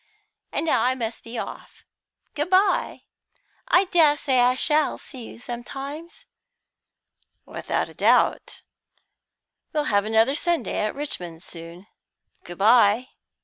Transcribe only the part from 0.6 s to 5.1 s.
now I must be off. Good bye. I dessay I shall